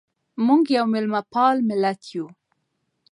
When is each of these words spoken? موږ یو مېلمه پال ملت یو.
موږ 0.45 0.63
یو 0.77 0.85
مېلمه 0.93 1.21
پال 1.33 1.55
ملت 1.69 2.01
یو. 2.13 2.25